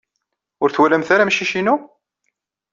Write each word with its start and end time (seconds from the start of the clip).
Ur 0.61 0.69
twalamt 0.69 1.09
ara 1.13 1.23
amcic-inu? 1.25 1.75